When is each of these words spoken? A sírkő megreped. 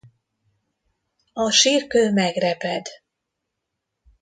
A 1.33 1.49
sírkő 1.51 2.11
megreped. 2.11 2.85